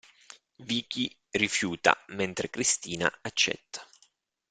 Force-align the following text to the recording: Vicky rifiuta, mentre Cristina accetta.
Vicky 0.57 1.15
rifiuta, 1.29 1.95
mentre 2.07 2.49
Cristina 2.49 3.19
accetta. 3.21 3.87